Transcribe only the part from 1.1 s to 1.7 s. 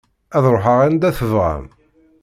tebɣam.